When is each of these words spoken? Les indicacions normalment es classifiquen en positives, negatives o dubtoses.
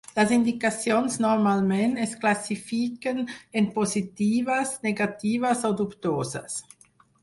Les 0.17 0.31
indicacions 0.35 1.17
normalment 1.25 1.93
es 2.07 2.17
classifiquen 2.25 3.23
en 3.63 3.71
positives, 3.79 4.77
negatives 4.91 5.67
o 5.73 5.77
dubtoses. 5.85 6.63